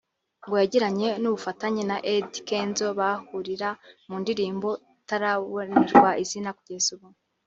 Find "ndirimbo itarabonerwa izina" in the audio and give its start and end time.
4.21-6.49